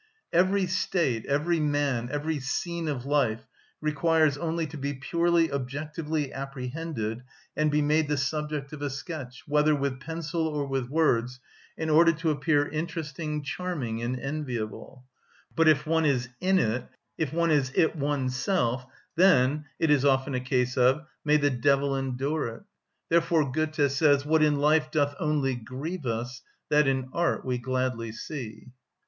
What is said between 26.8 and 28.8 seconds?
in art we gladly see."